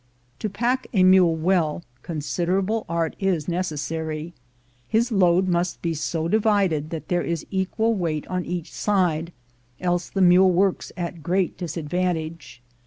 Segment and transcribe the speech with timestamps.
[0.39, 4.33] To pack a mule well, considerable art is necessary.
[4.87, 9.31] His load must be so divided that there is an equal weight on each side,
[9.79, 12.63] else the mule works at great disadvantage.